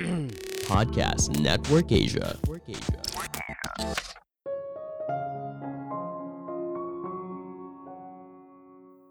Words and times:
Podcast 0.70 1.28
Network 1.36 1.92
Asia. 1.92 2.40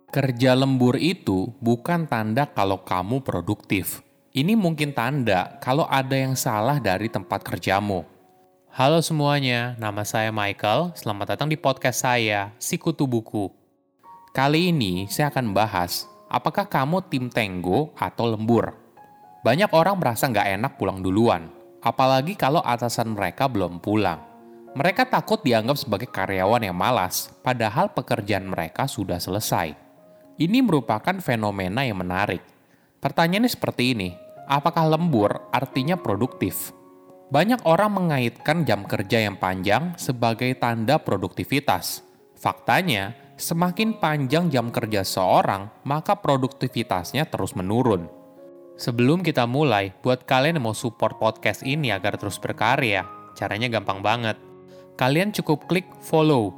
Kerja 0.09 0.51
lembur 0.57 0.97
itu 0.97 1.53
bukan 1.61 2.09
tanda 2.09 2.49
kalau 2.49 2.81
kamu 2.81 3.21
produktif. 3.21 4.01
Ini 4.33 4.57
mungkin 4.57 4.97
tanda 4.97 5.61
kalau 5.61 5.85
ada 5.85 6.17
yang 6.17 6.33
salah 6.33 6.81
dari 6.81 7.05
tempat 7.05 7.45
kerjamu. 7.45 8.05
Halo 8.73 9.01
semuanya, 9.05 9.77
nama 9.77 10.01
saya 10.05 10.33
Michael. 10.33 10.97
Selamat 10.97 11.37
datang 11.37 11.49
di 11.53 11.57
podcast 11.57 12.01
saya, 12.01 12.53
Sikutu 12.57 13.05
Buku. 13.05 13.53
Kali 14.33 14.73
ini 14.73 15.05
saya 15.09 15.29
akan 15.29 15.53
bahas, 15.53 16.09
apakah 16.29 16.65
kamu 16.65 17.05
tim 17.09 17.29
tenggo 17.29 17.93
atau 17.97 18.29
lembur? 18.29 18.78
Banyak 19.39 19.71
orang 19.71 19.95
merasa 19.95 20.27
nggak 20.27 20.59
enak 20.59 20.73
pulang 20.75 20.99
duluan, 20.99 21.47
apalagi 21.79 22.35
kalau 22.35 22.59
atasan 22.59 23.15
mereka 23.15 23.47
belum 23.47 23.79
pulang. 23.79 24.19
Mereka 24.75 25.07
takut 25.07 25.39
dianggap 25.39 25.79
sebagai 25.79 26.11
karyawan 26.11 26.59
yang 26.59 26.75
malas, 26.75 27.31
padahal 27.39 27.95
pekerjaan 27.95 28.51
mereka 28.51 28.83
sudah 28.83 29.15
selesai. 29.15 29.71
Ini 30.35 30.59
merupakan 30.59 31.15
fenomena 31.23 31.87
yang 31.87 32.03
menarik. 32.03 32.43
Pertanyaannya 32.99 33.47
seperti 33.47 33.95
ini, 33.95 34.11
apakah 34.43 34.91
lembur 34.91 35.47
artinya 35.55 35.95
produktif? 35.95 36.75
Banyak 37.31 37.63
orang 37.63 37.95
mengaitkan 37.95 38.67
jam 38.67 38.83
kerja 38.83 39.23
yang 39.23 39.39
panjang 39.39 39.95
sebagai 39.95 40.51
tanda 40.59 40.99
produktivitas. 40.99 42.03
Faktanya, 42.35 43.15
semakin 43.39 44.03
panjang 44.03 44.51
jam 44.51 44.67
kerja 44.67 45.07
seorang, 45.07 45.71
maka 45.87 46.19
produktivitasnya 46.19 47.23
terus 47.31 47.55
menurun. 47.55 48.18
Sebelum 48.79 49.19
kita 49.19 49.43
mulai, 49.43 49.91
buat 49.99 50.23
kalian 50.23 50.55
yang 50.55 50.71
mau 50.71 50.77
support 50.77 51.19
podcast 51.19 51.67
ini 51.67 51.91
agar 51.91 52.15
terus 52.15 52.39
berkarya, 52.39 53.03
caranya 53.35 53.67
gampang 53.67 53.99
banget. 53.99 54.39
Kalian 54.95 55.35
cukup 55.35 55.67
klik 55.67 55.87
follow 55.99 56.55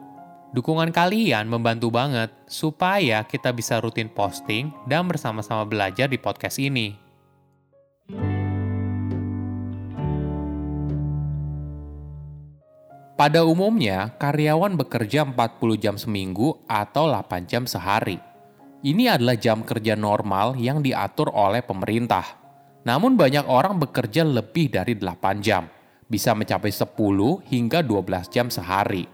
Dukungan 0.52 0.92
kalian 0.92 1.48
membantu 1.48 1.88
banget 1.88 2.28
supaya 2.44 3.24
kita 3.24 3.56
bisa 3.56 3.80
rutin 3.80 4.12
posting 4.12 4.68
dan 4.84 5.08
bersama-sama 5.08 5.64
belajar 5.64 6.12
di 6.12 6.20
podcast 6.20 6.60
ini. 6.60 6.92
Pada 13.16 13.48
umumnya, 13.48 14.12
karyawan 14.20 14.76
bekerja 14.76 15.24
40 15.24 15.80
jam 15.80 15.96
seminggu 15.96 16.60
atau 16.68 17.08
8 17.08 17.48
jam 17.48 17.64
sehari. 17.64 18.31
Ini 18.82 19.14
adalah 19.14 19.38
jam 19.38 19.62
kerja 19.62 19.94
normal 19.94 20.58
yang 20.58 20.82
diatur 20.82 21.30
oleh 21.30 21.62
pemerintah. 21.62 22.26
Namun 22.82 23.14
banyak 23.14 23.46
orang 23.46 23.78
bekerja 23.78 24.26
lebih 24.26 24.74
dari 24.74 24.98
8 24.98 25.38
jam, 25.38 25.70
bisa 26.10 26.34
mencapai 26.34 26.74
10 26.74 27.46
hingga 27.46 27.86
12 27.86 28.26
jam 28.34 28.50
sehari. 28.50 29.06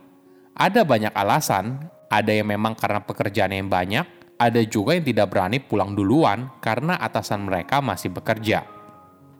Ada 0.55 0.87
banyak 0.87 1.11
alasan, 1.11 1.83
ada 2.07 2.31
yang 2.31 2.47
memang 2.47 2.79
karena 2.79 3.03
pekerjaan 3.03 3.51
yang 3.51 3.67
banyak, 3.67 4.07
ada 4.39 4.61
juga 4.63 4.95
yang 4.95 5.03
tidak 5.03 5.35
berani 5.35 5.59
pulang 5.59 5.91
duluan 5.91 6.47
karena 6.63 6.95
atasan 6.95 7.43
mereka 7.43 7.83
masih 7.83 8.15
bekerja. 8.15 8.63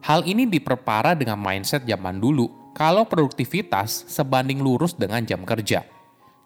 Hal 0.03 0.27
ini 0.27 0.43
diperparah 0.43 1.15
dengan 1.15 1.39
mindset 1.39 1.87
zaman 1.87 2.19
dulu, 2.19 2.75
kalau 2.75 3.07
produktivitas 3.07 4.11
sebanding 4.11 4.59
lurus 4.59 4.91
dengan 4.91 5.23
jam 5.23 5.47
kerja. 5.47 5.87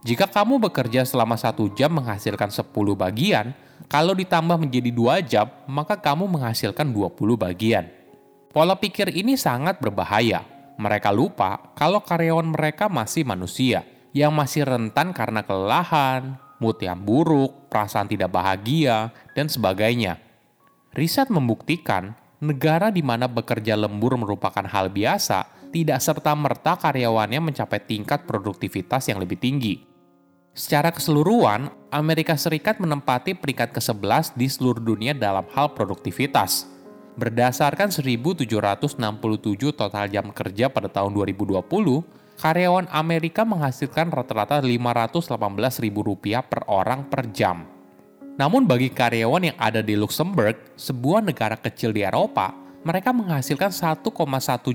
Jika 0.05 0.29
kamu 0.29 0.61
bekerja 0.69 1.01
selama 1.01 1.33
satu 1.33 1.73
jam 1.73 1.97
menghasilkan 1.97 2.53
10 2.53 2.69
bagian, 2.93 3.57
kalau 3.87 4.13
ditambah 4.13 4.57
menjadi 4.59 4.91
dua 4.93 5.23
jam, 5.23 5.47
maka 5.65 5.97
kamu 5.97 6.27
menghasilkan 6.27 6.91
20 6.91 7.15
bagian. 7.39 7.87
Pola 8.51 8.75
pikir 8.75 9.09
ini 9.15 9.39
sangat 9.39 9.79
berbahaya. 9.79 10.43
Mereka 10.75 11.13
lupa 11.13 11.71
kalau 11.77 12.03
karyawan 12.03 12.51
mereka 12.51 12.91
masih 12.91 13.23
manusia 13.23 13.87
yang 14.11 14.35
masih 14.35 14.67
rentan 14.67 15.15
karena 15.15 15.45
kelelahan, 15.45 16.35
mood 16.59 16.77
yang 16.83 16.99
buruk, 16.99 17.71
perasaan 17.71 18.11
tidak 18.11 18.29
bahagia, 18.29 19.09
dan 19.33 19.47
sebagainya. 19.47 20.19
Riset 20.91 21.31
membuktikan 21.31 22.13
negara 22.43 22.91
di 22.91 22.99
mana 22.99 23.31
bekerja 23.31 23.79
lembur 23.79 24.19
merupakan 24.19 24.67
hal 24.67 24.91
biasa, 24.91 25.71
tidak 25.71 26.03
serta-merta 26.03 26.75
karyawannya 26.75 27.39
mencapai 27.39 27.79
tingkat 27.87 28.27
produktivitas 28.27 29.07
yang 29.07 29.23
lebih 29.23 29.39
tinggi. 29.39 29.79
Secara 30.51 30.91
keseluruhan, 30.91 31.71
Amerika 31.91 32.39
Serikat 32.39 32.79
menempati 32.79 33.35
peringkat 33.35 33.75
ke-11 33.75 34.39
di 34.39 34.47
seluruh 34.47 34.79
dunia 34.79 35.11
dalam 35.11 35.43
hal 35.51 35.75
produktivitas. 35.75 36.63
Berdasarkan 37.19 37.91
1.767 37.91 38.47
total 39.75 40.07
jam 40.07 40.31
kerja 40.31 40.71
pada 40.71 40.87
tahun 40.87 41.11
2020, 41.11 41.59
karyawan 42.39 42.87
Amerika 42.95 43.43
menghasilkan 43.43 44.07
rata-rata 44.07 44.63
Rp518.000 44.63 46.39
per 46.47 46.63
orang 46.71 47.11
per 47.11 47.27
jam. 47.35 47.67
Namun 48.39 48.63
bagi 48.63 48.87
karyawan 48.87 49.51
yang 49.51 49.57
ada 49.59 49.83
di 49.83 49.99
Luxembourg, 49.99 50.79
sebuah 50.79 51.19
negara 51.27 51.59
kecil 51.59 51.91
di 51.91 52.07
Eropa, 52.07 52.55
mereka 52.87 53.11
menghasilkan 53.11 53.67
1,1 53.67 54.07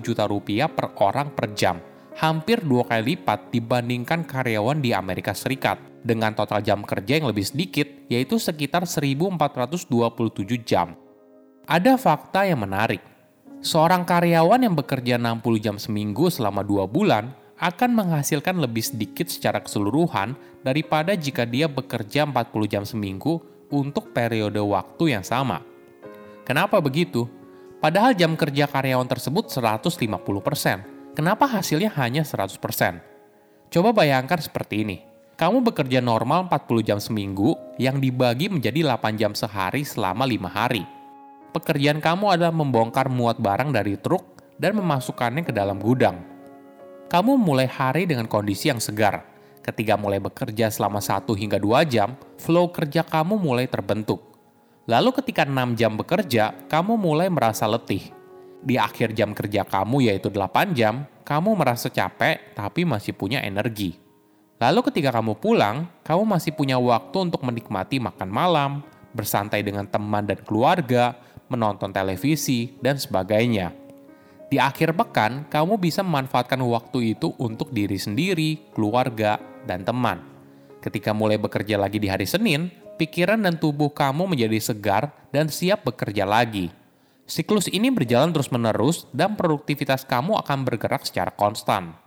juta 0.05 0.28
rupiah 0.28 0.69
per 0.69 0.93
orang 1.00 1.32
per 1.32 1.56
jam, 1.56 1.81
hampir 2.21 2.60
dua 2.60 2.84
kali 2.84 3.16
lipat 3.16 3.49
dibandingkan 3.56 4.28
karyawan 4.28 4.84
di 4.84 4.93
Amerika 4.93 5.32
Serikat, 5.32 5.96
dengan 6.06 6.31
total 6.33 6.62
jam 6.62 6.87
kerja 6.87 7.19
yang 7.19 7.27
lebih 7.27 7.43
sedikit, 7.43 7.91
yaitu 8.06 8.39
sekitar 8.39 8.87
1.427 8.87 10.62
jam. 10.62 10.94
Ada 11.67 11.99
fakta 11.99 12.47
yang 12.47 12.62
menarik. 12.62 13.03
Seorang 13.59 14.06
karyawan 14.06 14.62
yang 14.62 14.78
bekerja 14.78 15.19
60 15.19 15.43
jam 15.59 15.77
seminggu 15.83 16.31
selama 16.31 16.62
dua 16.62 16.87
bulan 16.87 17.34
akan 17.59 17.91
menghasilkan 17.91 18.55
lebih 18.62 18.84
sedikit 18.84 19.27
secara 19.27 19.59
keseluruhan 19.59 20.39
daripada 20.62 21.17
jika 21.19 21.43
dia 21.43 21.67
bekerja 21.67 22.28
40 22.28 22.71
jam 22.71 22.84
seminggu 22.87 23.43
untuk 23.73 24.15
periode 24.15 24.62
waktu 24.62 25.19
yang 25.19 25.25
sama. 25.27 25.65
Kenapa 26.47 26.78
begitu? 26.78 27.27
Padahal 27.83 28.15
jam 28.15 28.38
kerja 28.38 28.71
karyawan 28.71 29.09
tersebut 29.09 29.50
150%. 29.50 31.19
Kenapa 31.19 31.49
hasilnya 31.49 31.91
hanya 31.99 32.23
100%? 32.23 32.61
Coba 33.73 33.91
bayangkan 33.91 34.38
seperti 34.38 34.87
ini. 34.87 35.16
Kamu 35.37 35.61
bekerja 35.61 36.01
normal 36.01 36.49
40 36.49 36.89
jam 36.89 36.99
seminggu 37.01 37.57
yang 37.77 38.01
dibagi 38.01 38.49
menjadi 38.49 38.81
8 38.97 39.21
jam 39.21 39.33
sehari 39.37 39.85
selama 39.85 40.25
5 40.25 40.49
hari. 40.49 40.85
Pekerjaan 41.53 42.01
kamu 42.01 42.41
adalah 42.41 42.53
membongkar 42.57 43.13
muat 43.13 43.37
barang 43.37 43.69
dari 43.73 44.01
truk 44.01 44.25
dan 44.57 44.77
memasukkannya 44.81 45.45
ke 45.45 45.53
dalam 45.53 45.77
gudang 45.77 46.37
kamu 47.07 47.39
mulai 47.39 47.71
hari 47.71 48.03
dengan 48.03 48.27
kondisi 48.27 48.67
yang 48.67 48.83
segar. 48.83 49.23
Ketika 49.63 49.95
mulai 49.95 50.19
bekerja 50.19 50.71
selama 50.71 50.99
1 50.99 51.39
hingga 51.39 51.59
2 51.59 51.87
jam, 51.87 52.19
flow 52.39 52.71
kerja 52.71 53.07
kamu 53.07 53.39
mulai 53.39 53.71
terbentuk. 53.71 54.23
Lalu 54.91 55.15
ketika 55.23 55.47
6 55.47 55.79
jam 55.79 55.95
bekerja, 55.95 56.55
kamu 56.71 56.99
mulai 56.99 57.31
merasa 57.31 57.67
letih. 57.67 58.11
Di 58.63 58.75
akhir 58.79 59.15
jam 59.15 59.35
kerja 59.35 59.63
kamu 59.63 60.11
yaitu 60.11 60.31
8 60.31 60.75
jam, 60.75 61.07
kamu 61.23 61.55
merasa 61.55 61.91
capek 61.91 62.55
tapi 62.59 62.83
masih 62.83 63.15
punya 63.15 63.43
energi. 63.43 64.06
Lalu 64.56 64.89
ketika 64.89 65.12
kamu 65.12 65.37
pulang, 65.37 65.84
kamu 66.00 66.25
masih 66.25 66.56
punya 66.56 66.81
waktu 66.81 67.28
untuk 67.28 67.44
menikmati 67.44 68.00
makan 68.00 68.31
malam, 68.33 68.81
bersantai 69.12 69.61
dengan 69.61 69.84
teman 69.84 70.25
dan 70.25 70.41
keluarga, 70.41 71.12
menonton 71.53 71.93
televisi, 71.93 72.72
dan 72.81 72.97
sebagainya. 72.97 73.77
Di 74.47 74.56
akhir 74.56 74.97
pekan, 74.97 75.44
kamu 75.53 75.77
bisa 75.77 76.00
memanfaatkan 76.00 76.56
waktu 76.62 77.19
itu 77.19 77.37
untuk 77.37 77.69
diri 77.75 78.00
sendiri, 78.00 78.72
keluarga, 78.72 79.37
dan 79.69 79.84
teman. 79.84 80.22
Ketika 80.81 81.11
mulai 81.11 81.37
bekerja 81.37 81.77
lagi 81.77 81.99
di 81.99 82.06
hari 82.06 82.25
Senin, 82.25 82.71
pikiran 82.97 83.43
dan 83.43 83.59
tubuh 83.59 83.93
kamu 83.93 84.25
menjadi 84.25 84.56
segar 84.62 85.12
dan 85.34 85.50
siap 85.50 85.84
bekerja 85.84 86.25
lagi. 86.25 86.73
Siklus 87.26 87.67
ini 87.67 87.91
berjalan 87.91 88.31
terus-menerus 88.31 89.11
dan 89.11 89.35
produktivitas 89.35 90.06
kamu 90.06 90.38
akan 90.47 90.62
bergerak 90.62 91.03
secara 91.03 91.35
konstan. 91.35 92.06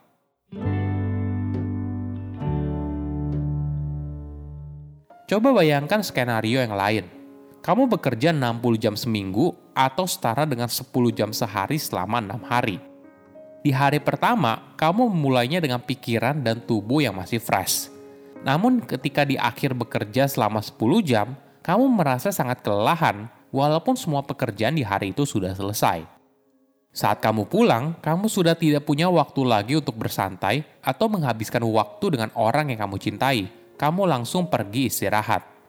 Coba 5.30 5.54
bayangkan 5.54 6.02
skenario 6.02 6.58
yang 6.58 6.74
lain 6.74 7.20
kamu 7.60 7.92
bekerja 7.92 8.32
60 8.32 8.80
jam 8.80 8.96
seminggu 8.96 9.52
atau 9.76 10.08
setara 10.08 10.48
dengan 10.48 10.72
10 10.72 10.90
jam 11.12 11.30
sehari 11.36 11.76
selama 11.76 12.24
6 12.24 12.50
hari. 12.50 12.78
Di 13.60 13.76
hari 13.76 14.00
pertama, 14.00 14.74
kamu 14.80 15.12
memulainya 15.12 15.60
dengan 15.60 15.84
pikiran 15.84 16.40
dan 16.40 16.64
tubuh 16.64 17.04
yang 17.04 17.20
masih 17.20 17.44
fresh. 17.44 17.92
Namun 18.42 18.80
ketika 18.80 19.28
di 19.28 19.36
akhir 19.36 19.76
bekerja 19.76 20.32
selama 20.32 20.64
10 20.64 21.04
jam, 21.04 21.36
kamu 21.60 21.86
merasa 21.92 22.32
sangat 22.32 22.64
kelelahan 22.64 23.28
walaupun 23.52 24.00
semua 24.00 24.24
pekerjaan 24.24 24.80
di 24.80 24.88
hari 24.88 25.12
itu 25.12 25.28
sudah 25.28 25.52
selesai. 25.52 26.08
Saat 26.90 27.22
kamu 27.22 27.46
pulang, 27.52 28.00
kamu 28.02 28.32
sudah 28.32 28.56
tidak 28.58 28.88
punya 28.88 29.12
waktu 29.12 29.46
lagi 29.46 29.78
untuk 29.78 29.94
bersantai 30.00 30.66
atau 30.82 31.06
menghabiskan 31.06 31.62
waktu 31.68 32.18
dengan 32.18 32.32
orang 32.34 32.72
yang 32.74 32.82
kamu 32.82 32.98
cintai. 32.98 33.59
Kamu 33.80 34.04
langsung 34.04 34.52
pergi 34.52 34.92
istirahat 34.92 35.60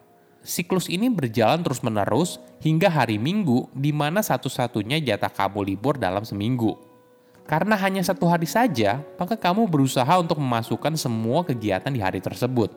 siklus 0.40 0.88
ini 0.88 1.12
berjalan 1.12 1.60
terus-menerus 1.60 2.40
hingga 2.64 2.88
hari 2.88 3.20
Minggu 3.20 3.68
di 3.76 3.92
mana 3.92 4.24
satu-satunya 4.24 5.00
jatah 5.00 5.32
kamu 5.32 5.72
libur 5.72 6.00
dalam 6.00 6.24
seminggu. 6.24 6.76
Karena 7.48 7.74
hanya 7.74 8.00
satu 8.06 8.30
hari 8.30 8.46
saja, 8.46 9.02
maka 9.18 9.34
kamu 9.34 9.66
berusaha 9.66 10.22
untuk 10.22 10.38
memasukkan 10.38 10.94
semua 10.94 11.42
kegiatan 11.42 11.90
di 11.90 11.98
hari 11.98 12.22
tersebut. 12.22 12.70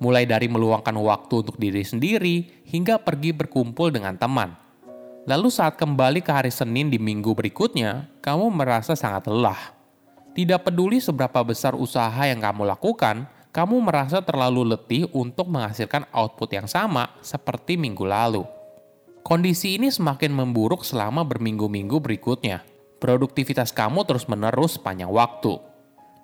Mulai 0.00 0.24
dari 0.24 0.46
meluangkan 0.46 0.94
waktu 0.96 1.44
untuk 1.44 1.58
diri 1.58 1.82
sendiri 1.82 2.62
hingga 2.64 3.02
pergi 3.02 3.34
berkumpul 3.34 3.90
dengan 3.90 4.14
teman. 4.16 4.54
Lalu 5.28 5.52
saat 5.52 5.76
kembali 5.76 6.24
ke 6.24 6.30
hari 6.32 6.48
Senin 6.48 6.88
di 6.88 6.96
minggu 6.96 7.36
berikutnya, 7.36 8.08
kamu 8.22 8.48
merasa 8.54 8.94
sangat 8.96 9.28
lelah. 9.28 9.76
Tidak 10.30 10.62
peduli 10.62 11.02
seberapa 11.02 11.42
besar 11.42 11.74
usaha 11.74 12.22
yang 12.22 12.38
kamu 12.38 12.64
lakukan, 12.70 13.26
kamu 13.50 13.82
merasa 13.82 14.22
terlalu 14.22 14.74
letih 14.74 15.10
untuk 15.10 15.50
menghasilkan 15.50 16.06
output 16.14 16.54
yang 16.54 16.70
sama 16.70 17.10
seperti 17.18 17.74
minggu 17.74 18.06
lalu. 18.06 18.46
Kondisi 19.26 19.74
ini 19.74 19.90
semakin 19.90 20.30
memburuk 20.30 20.86
selama 20.86 21.26
berminggu-minggu 21.26 21.98
berikutnya. 21.98 22.62
Produktivitas 23.02 23.74
kamu 23.74 24.06
terus-menerus 24.06 24.78
sepanjang 24.78 25.10
waktu. 25.10 25.58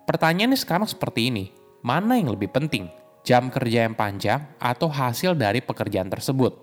Pertanyaannya 0.06 0.54
sekarang 0.54 0.86
seperti 0.86 1.34
ini, 1.34 1.50
mana 1.82 2.14
yang 2.14 2.30
lebih 2.30 2.46
penting? 2.54 2.86
Jam 3.26 3.50
kerja 3.50 3.90
yang 3.90 3.98
panjang 3.98 4.46
atau 4.62 4.86
hasil 4.86 5.34
dari 5.34 5.58
pekerjaan 5.58 6.06
tersebut? 6.06 6.54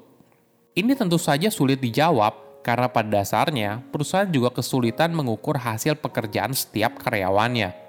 Ini 0.80 0.95
tentu 0.95 1.19
saja 1.19 1.51
sulit 1.51 1.83
dijawab 1.83 2.63
karena 2.63 2.88
pada 2.88 3.19
dasarnya 3.19 3.83
perusahaan 3.92 4.31
juga 4.31 4.56
kesulitan 4.56 5.12
mengukur 5.12 5.60
hasil 5.60 6.00
pekerjaan 6.00 6.56
setiap 6.56 6.95
karyawannya 7.04 7.83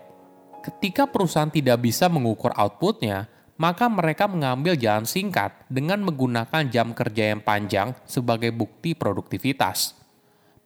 Ketika 0.65 1.05
perusahaan 1.05 1.53
tidak 1.53 1.85
bisa 1.85 2.09
mengukur 2.09 2.49
outputnya, 2.57 3.29
maka 3.61 3.85
mereka 3.85 4.25
mengambil 4.25 4.73
jalan 4.81 5.05
singkat 5.05 5.53
dengan 5.69 6.01
menggunakan 6.01 6.65
jam 6.73 6.97
kerja 6.97 7.37
yang 7.37 7.45
panjang 7.45 7.93
sebagai 8.09 8.49
bukti 8.49 8.97
produktivitas. 8.97 9.93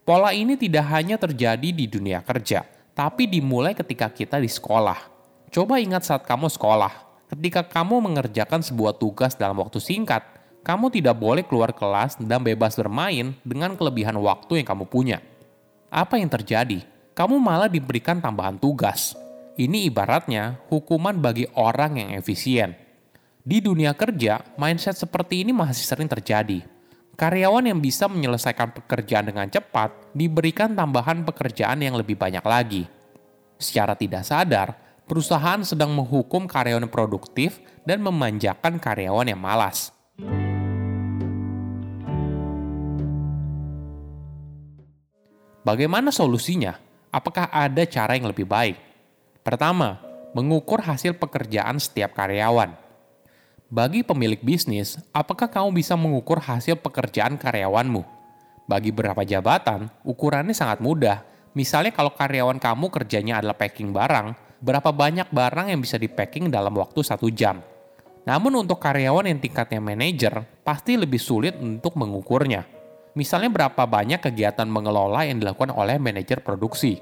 Pola 0.06 0.30
ini 0.30 0.54
tidak 0.54 0.86
hanya 0.94 1.18
terjadi 1.18 1.74
di 1.74 1.90
dunia 1.90 2.22
kerja, 2.22 2.62
tapi 2.94 3.26
dimulai 3.26 3.74
ketika 3.74 4.06
kita 4.06 4.38
di 4.38 4.46
sekolah. 4.46 5.10
Coba 5.50 5.82
ingat 5.82 6.06
saat 6.06 6.22
kamu 6.22 6.46
sekolah, 6.46 7.26
ketika 7.34 7.66
kamu 7.66 7.98
mengerjakan 7.98 8.62
sebuah 8.62 9.02
tugas 9.02 9.34
dalam 9.34 9.58
waktu 9.58 9.82
singkat, 9.82 10.22
kamu 10.62 10.94
tidak 10.94 11.18
boleh 11.18 11.42
keluar 11.42 11.74
kelas 11.74 12.22
dan 12.22 12.38
bebas 12.38 12.78
bermain 12.78 13.34
dengan 13.42 13.74
kelebihan 13.74 14.14
waktu 14.22 14.62
yang 14.62 14.66
kamu 14.70 14.86
punya. 14.86 15.18
Apa 15.90 16.22
yang 16.22 16.30
terjadi? 16.30 16.86
Kamu 17.18 17.34
malah 17.42 17.66
diberikan 17.66 18.22
tambahan 18.22 18.62
tugas 18.62 19.18
ini 19.58 19.90
ibaratnya 19.90 20.62
hukuman 20.70 21.18
bagi 21.18 21.42
orang 21.58 21.98
yang 21.98 22.10
efisien. 22.14 22.78
Di 23.42 23.58
dunia 23.58 23.90
kerja, 23.98 24.54
mindset 24.54 24.94
seperti 24.94 25.42
ini 25.42 25.50
masih 25.50 25.82
sering 25.82 26.06
terjadi. 26.06 26.62
Karyawan 27.18 27.66
yang 27.66 27.82
bisa 27.82 28.06
menyelesaikan 28.06 28.70
pekerjaan 28.70 29.26
dengan 29.26 29.50
cepat 29.50 30.14
diberikan 30.14 30.78
tambahan 30.78 31.26
pekerjaan 31.26 31.82
yang 31.82 31.98
lebih 31.98 32.14
banyak 32.14 32.44
lagi. 32.46 32.86
Secara 33.58 33.98
tidak 33.98 34.22
sadar, 34.22 34.78
perusahaan 35.10 35.58
sedang 35.66 35.90
menghukum 35.90 36.46
karyawan 36.46 36.86
produktif 36.86 37.58
dan 37.82 37.98
memanjakan 37.98 38.78
karyawan 38.78 39.26
yang 39.26 39.42
malas. 39.42 39.90
Bagaimana 45.66 46.14
solusinya? 46.14 46.78
Apakah 47.10 47.50
ada 47.50 47.82
cara 47.90 48.14
yang 48.14 48.30
lebih 48.30 48.46
baik? 48.46 48.87
Pertama, 49.42 50.02
mengukur 50.36 50.84
hasil 50.84 51.16
pekerjaan 51.16 51.80
setiap 51.80 52.14
karyawan. 52.14 52.74
Bagi 53.68 54.00
pemilik 54.00 54.40
bisnis, 54.40 54.96
apakah 55.12 55.48
kamu 55.48 55.76
bisa 55.76 55.92
mengukur 55.92 56.40
hasil 56.40 56.80
pekerjaan 56.80 57.36
karyawanmu? 57.36 58.00
Bagi 58.68 58.92
beberapa 58.92 59.24
jabatan, 59.24 59.92
ukurannya 60.04 60.56
sangat 60.56 60.80
mudah. 60.80 61.24
Misalnya 61.52 61.92
kalau 61.92 62.12
karyawan 62.12 62.60
kamu 62.60 62.88
kerjanya 62.92 63.40
adalah 63.40 63.56
packing 63.56 63.92
barang, 63.92 64.36
berapa 64.60 64.90
banyak 64.92 65.28
barang 65.32 65.72
yang 65.72 65.80
bisa 65.80 65.96
di-packing 65.96 66.52
dalam 66.52 66.76
waktu 66.76 67.00
satu 67.00 67.28
jam. 67.32 67.60
Namun 68.28 68.60
untuk 68.60 68.76
karyawan 68.76 69.24
yang 69.24 69.40
tingkatnya 69.40 69.80
manajer, 69.80 70.44
pasti 70.60 71.00
lebih 71.00 71.16
sulit 71.16 71.56
untuk 71.56 71.96
mengukurnya. 71.96 72.68
Misalnya 73.16 73.48
berapa 73.48 73.82
banyak 73.88 74.20
kegiatan 74.20 74.68
mengelola 74.68 75.24
yang 75.24 75.40
dilakukan 75.40 75.72
oleh 75.72 75.96
manajer 75.96 76.44
produksi. 76.44 77.00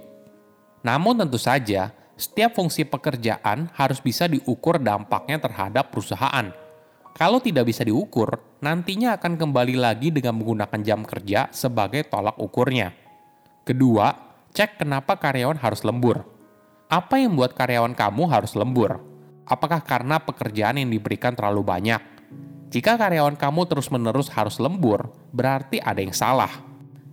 Namun 0.86 1.18
tentu 1.18 1.34
saja, 1.36 1.90
setiap 2.16 2.56
fungsi 2.56 2.88
pekerjaan 2.88 3.68
harus 3.76 4.00
bisa 4.00 4.24
diukur 4.24 4.80
dampaknya 4.80 5.36
terhadap 5.36 5.92
perusahaan. 5.92 6.48
Kalau 7.12 7.40
tidak 7.40 7.68
bisa 7.68 7.84
diukur, 7.84 8.40
nantinya 8.64 9.16
akan 9.20 9.36
kembali 9.36 9.76
lagi 9.76 10.08
dengan 10.08 10.40
menggunakan 10.40 10.80
jam 10.80 11.04
kerja 11.04 11.52
sebagai 11.52 12.08
tolak 12.08 12.40
ukurnya. 12.40 12.92
Kedua, 13.68 14.12
cek 14.52 14.80
kenapa 14.80 15.20
karyawan 15.20 15.60
harus 15.60 15.84
lembur. 15.84 16.24
Apa 16.88 17.20
yang 17.20 17.36
membuat 17.36 17.52
karyawan 17.52 17.92
kamu 17.92 18.32
harus 18.32 18.52
lembur? 18.56 19.00
Apakah 19.44 19.84
karena 19.84 20.16
pekerjaan 20.16 20.80
yang 20.80 20.88
diberikan 20.88 21.36
terlalu 21.36 21.64
banyak? 21.64 22.00
Jika 22.72 22.96
karyawan 22.96 23.36
kamu 23.36 23.68
terus-menerus 23.68 24.32
harus 24.32 24.56
lembur, 24.56 25.12
berarti 25.36 25.80
ada 25.80 26.00
yang 26.00 26.16
salah. 26.16 26.52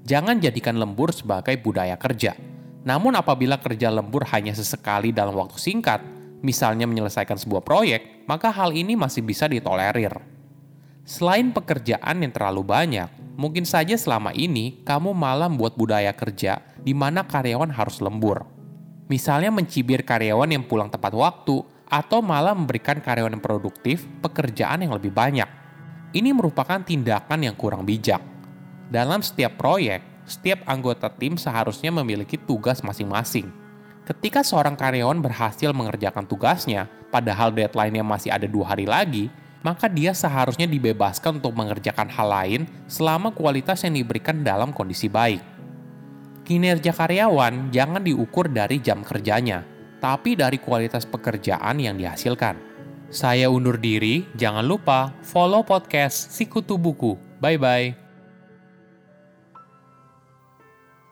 Jangan 0.03 0.39
jadikan 0.39 0.75
lembur 0.75 1.15
sebagai 1.15 1.55
budaya 1.59 1.95
kerja 1.95 2.52
namun 2.83 3.15
apabila 3.15 3.55
kerja 3.59 3.87
lembur 3.87 4.27
hanya 4.35 4.51
sesekali 4.51 5.15
dalam 5.15 5.35
waktu 5.39 5.55
singkat, 5.55 6.03
misalnya 6.43 6.83
menyelesaikan 6.83 7.39
sebuah 7.39 7.63
proyek, 7.63 8.27
maka 8.27 8.51
hal 8.51 8.75
ini 8.75 8.99
masih 8.99 9.23
bisa 9.23 9.47
ditolerir. 9.47 10.11
Selain 11.03 11.51
pekerjaan 11.51 12.23
yang 12.23 12.31
terlalu 12.31 12.63
banyak, 12.63 13.07
mungkin 13.39 13.63
saja 13.63 13.95
selama 13.95 14.31
ini 14.35 14.83
kamu 14.83 15.11
malah 15.15 15.47
membuat 15.51 15.75
budaya 15.75 16.11
kerja 16.11 16.63
di 16.79 16.91
mana 16.91 17.23
karyawan 17.23 17.71
harus 17.71 18.03
lembur. 18.03 18.43
Misalnya 19.07 19.51
mencibir 19.51 20.03
karyawan 20.03 20.47
yang 20.47 20.63
pulang 20.63 20.87
tepat 20.87 21.11
waktu, 21.11 21.63
atau 21.93 22.25
malah 22.25 22.57
memberikan 22.57 22.97
karyawan 22.97 23.37
yang 23.37 23.43
produktif 23.43 24.09
pekerjaan 24.23 24.81
yang 24.81 24.97
lebih 24.97 25.13
banyak. 25.13 25.45
Ini 26.09 26.33
merupakan 26.33 26.81
tindakan 26.81 27.45
yang 27.45 27.53
kurang 27.53 27.85
bijak. 27.85 28.17
Dalam 28.89 29.21
setiap 29.21 29.57
proyek, 29.61 30.01
setiap 30.23 30.63
anggota 30.67 31.11
tim 31.11 31.35
seharusnya 31.35 31.91
memiliki 31.91 32.39
tugas 32.39 32.83
masing-masing. 32.83 33.51
Ketika 34.03 34.43
seorang 34.43 34.75
karyawan 34.75 35.23
berhasil 35.23 35.71
mengerjakan 35.71 36.27
tugasnya, 36.27 36.91
padahal 37.07 37.55
deadline-nya 37.55 38.03
masih 38.03 38.35
ada 38.35 38.43
dua 38.43 38.75
hari 38.75 38.83
lagi, 38.83 39.31
maka 39.63 39.87
dia 39.87 40.11
seharusnya 40.11 40.67
dibebaskan 40.67 41.39
untuk 41.39 41.55
mengerjakan 41.55 42.11
hal 42.11 42.27
lain 42.27 42.61
selama 42.91 43.31
kualitas 43.31 43.79
yang 43.87 43.95
diberikan 43.95 44.43
dalam 44.43 44.75
kondisi 44.75 45.07
baik. 45.07 45.39
Kinerja 46.43 46.91
karyawan 46.91 47.71
jangan 47.71 48.03
diukur 48.03 48.51
dari 48.51 48.83
jam 48.83 48.99
kerjanya, 49.07 49.63
tapi 50.03 50.35
dari 50.35 50.59
kualitas 50.59 51.07
pekerjaan 51.07 51.79
yang 51.79 51.95
dihasilkan. 51.95 52.59
Saya 53.07 53.47
undur 53.47 53.79
diri, 53.79 54.27
jangan 54.35 54.67
lupa 54.67 55.15
follow 55.23 55.63
podcast 55.63 56.35
Sikutu 56.35 56.75
Buku. 56.75 57.15
Bye-bye. 57.39 58.02